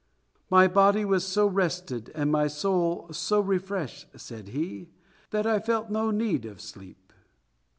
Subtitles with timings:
[0.49, 4.89] "My body was so rested and my soul so refreshed," said he,
[5.29, 7.13] "that I felt no need of sleep."